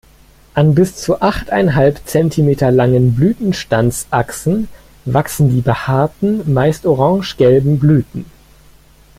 An 0.55 0.73
bis 0.73 0.95
zu 0.95 1.21
achteinhalb 1.21 2.07
Zentimeter 2.07 2.71
langen 2.71 3.13
Blütenstandsachsen 3.13 4.67
wachsen 5.05 5.51
die 5.51 5.61
behaarten, 5.61 6.51
meist 6.51 6.87
orangegelben 6.87 7.77
Blüten. 7.77 8.25